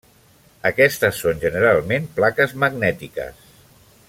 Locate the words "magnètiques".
2.65-3.49